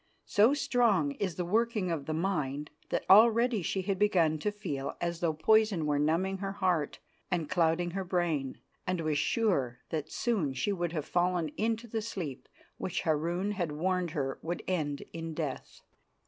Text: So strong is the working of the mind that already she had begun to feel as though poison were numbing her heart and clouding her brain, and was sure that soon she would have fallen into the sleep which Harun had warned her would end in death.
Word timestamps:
So 0.25 0.55
strong 0.55 1.11
is 1.19 1.35
the 1.35 1.45
working 1.45 1.91
of 1.91 2.07
the 2.07 2.13
mind 2.15 2.71
that 2.89 3.05
already 3.07 3.61
she 3.61 3.83
had 3.83 3.99
begun 3.99 4.39
to 4.39 4.51
feel 4.51 4.97
as 4.99 5.19
though 5.19 5.31
poison 5.31 5.85
were 5.85 5.99
numbing 5.99 6.39
her 6.39 6.53
heart 6.53 6.97
and 7.29 7.47
clouding 7.47 7.91
her 7.91 8.03
brain, 8.03 8.57
and 8.87 8.99
was 9.01 9.19
sure 9.19 9.77
that 9.91 10.11
soon 10.11 10.53
she 10.55 10.71
would 10.73 10.91
have 10.93 11.05
fallen 11.05 11.49
into 11.49 11.85
the 11.87 12.01
sleep 12.01 12.49
which 12.77 13.01
Harun 13.01 13.51
had 13.51 13.73
warned 13.73 14.09
her 14.17 14.39
would 14.41 14.63
end 14.67 15.03
in 15.13 15.35
death. 15.35 15.81